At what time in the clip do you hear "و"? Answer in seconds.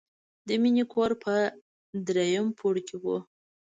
3.03-3.05